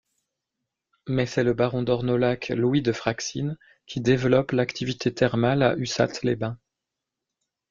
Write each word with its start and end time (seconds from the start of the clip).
Mais 1.07 1.27
c'est 1.27 1.43
le 1.43 1.53
baron 1.53 1.83
d'Ornolac 1.83 2.49
Louis 2.49 2.81
de 2.81 2.91
Fraxine 2.91 3.55
qui 3.85 4.01
développe 4.01 4.49
l'activité 4.51 5.13
thermale 5.13 5.61
à 5.61 5.75
Ussat-les-Bains. 5.77 6.57